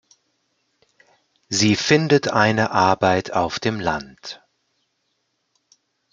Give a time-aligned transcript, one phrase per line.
[1.47, 4.41] Sie findet eine Arbeit auf dem Land.